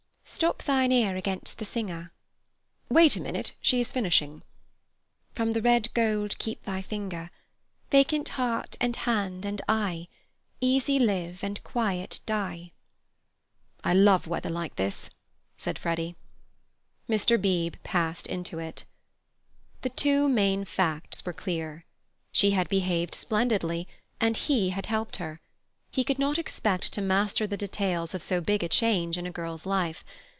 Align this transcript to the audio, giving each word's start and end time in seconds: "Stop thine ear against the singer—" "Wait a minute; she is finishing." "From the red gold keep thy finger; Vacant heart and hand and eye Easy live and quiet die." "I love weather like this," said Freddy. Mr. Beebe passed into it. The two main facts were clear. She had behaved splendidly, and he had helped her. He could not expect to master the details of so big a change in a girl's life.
"Stop 0.33 0.63
thine 0.63 0.93
ear 0.93 1.17
against 1.17 1.59
the 1.59 1.65
singer—" 1.65 2.11
"Wait 2.89 3.15
a 3.15 3.19
minute; 3.19 3.53
she 3.61 3.79
is 3.81 3.91
finishing." 3.91 4.41
"From 5.35 5.51
the 5.51 5.61
red 5.61 5.93
gold 5.93 6.39
keep 6.39 6.63
thy 6.63 6.81
finger; 6.81 7.29
Vacant 7.91 8.29
heart 8.29 8.75
and 8.79 8.95
hand 8.95 9.43
and 9.45 9.61
eye 9.67 10.07
Easy 10.61 10.97
live 10.99 11.43
and 11.43 11.61
quiet 11.65 12.21
die." 12.25 12.71
"I 13.83 13.93
love 13.93 14.25
weather 14.25 14.49
like 14.49 14.77
this," 14.77 15.09
said 15.57 15.77
Freddy. 15.77 16.15
Mr. 17.09 17.39
Beebe 17.39 17.77
passed 17.83 18.25
into 18.25 18.57
it. 18.57 18.85
The 19.81 19.89
two 19.89 20.27
main 20.29 20.63
facts 20.65 21.23
were 21.25 21.33
clear. 21.33 21.83
She 22.31 22.51
had 22.51 22.67
behaved 22.69 23.13
splendidly, 23.15 23.85
and 24.21 24.37
he 24.37 24.69
had 24.69 24.85
helped 24.87 25.17
her. 25.17 25.41
He 25.93 26.05
could 26.05 26.17
not 26.19 26.39
expect 26.39 26.93
to 26.93 27.01
master 27.01 27.45
the 27.45 27.57
details 27.57 28.13
of 28.15 28.23
so 28.23 28.39
big 28.41 28.63
a 28.63 28.69
change 28.69 29.17
in 29.17 29.27
a 29.27 29.31
girl's 29.31 29.65
life. 29.65 30.05